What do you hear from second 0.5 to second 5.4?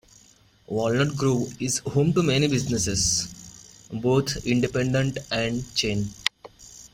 Walnut Grove is home to many businesses, both independent